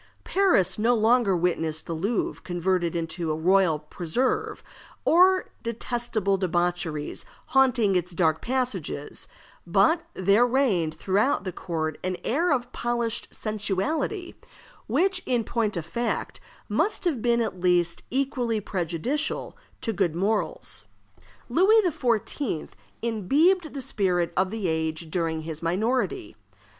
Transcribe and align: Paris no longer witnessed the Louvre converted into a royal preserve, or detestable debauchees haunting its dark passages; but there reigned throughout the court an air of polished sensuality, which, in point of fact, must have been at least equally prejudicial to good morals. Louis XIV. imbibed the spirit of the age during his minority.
Paris 0.23 0.79
no 0.79 0.95
longer 0.95 1.37
witnessed 1.37 1.85
the 1.85 1.93
Louvre 1.93 2.41
converted 2.41 2.95
into 2.95 3.29
a 3.31 3.35
royal 3.35 3.77
preserve, 3.77 4.63
or 5.05 5.51
detestable 5.61 6.39
debauchees 6.39 7.23
haunting 7.49 7.95
its 7.95 8.11
dark 8.13 8.41
passages; 8.41 9.27
but 9.67 10.01
there 10.15 10.47
reigned 10.47 10.95
throughout 10.95 11.43
the 11.43 11.51
court 11.51 11.99
an 12.03 12.17
air 12.23 12.51
of 12.51 12.71
polished 12.73 13.27
sensuality, 13.29 14.33
which, 14.87 15.21
in 15.27 15.43
point 15.43 15.77
of 15.77 15.85
fact, 15.85 16.39
must 16.67 17.03
have 17.05 17.21
been 17.21 17.39
at 17.39 17.59
least 17.61 18.01
equally 18.09 18.59
prejudicial 18.59 19.55
to 19.81 19.93
good 19.93 20.15
morals. 20.15 20.85
Louis 21.47 21.83
XIV. 21.87 22.69
imbibed 23.03 23.75
the 23.75 23.83
spirit 23.83 24.33
of 24.35 24.49
the 24.49 24.67
age 24.67 25.11
during 25.11 25.41
his 25.41 25.61
minority. 25.61 26.35